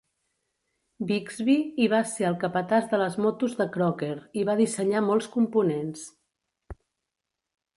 [1.09, 5.29] Bigsby, i va ser el capatàs de les motos de Crocker, i va dissenyar molts
[5.37, 6.09] components.